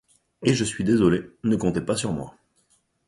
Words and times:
Et 0.41 0.55
je 0.55 0.63
suis 0.63 0.83
désolé, 0.83 1.29
ne 1.43 1.55
comptez 1.55 1.79
pas 1.81 1.95
sur 1.95 2.11
moi. 2.11 2.35